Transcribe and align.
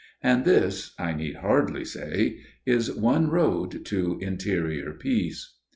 And 0.23 0.45
this, 0.45 0.95
I 0.97 1.13
need 1.13 1.35
hardly 1.35 1.85
say, 1.85 2.39
is 2.65 2.91
one 2.91 3.29
road 3.29 3.85
to 3.85 4.17
interior 4.19 4.93
peace. 4.93 5.57